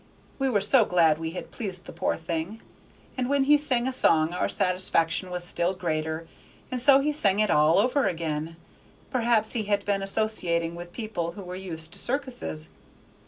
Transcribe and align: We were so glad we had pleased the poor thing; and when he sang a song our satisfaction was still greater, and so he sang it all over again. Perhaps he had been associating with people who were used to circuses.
We 0.39 0.49
were 0.49 0.61
so 0.61 0.83
glad 0.83 1.19
we 1.19 1.33
had 1.33 1.51
pleased 1.51 1.85
the 1.85 1.91
poor 1.93 2.15
thing; 2.17 2.59
and 3.15 3.29
when 3.29 3.43
he 3.43 3.55
sang 3.59 3.87
a 3.87 3.93
song 3.93 4.33
our 4.33 4.49
satisfaction 4.49 5.29
was 5.29 5.43
still 5.43 5.73
greater, 5.75 6.27
and 6.71 6.81
so 6.81 7.01
he 7.01 7.13
sang 7.13 7.39
it 7.39 7.51
all 7.51 7.77
over 7.77 8.07
again. 8.07 8.55
Perhaps 9.11 9.51
he 9.51 9.65
had 9.65 9.85
been 9.85 10.01
associating 10.01 10.73
with 10.73 10.91
people 10.91 11.33
who 11.33 11.43
were 11.43 11.53
used 11.55 11.93
to 11.93 11.99
circuses. 11.99 12.69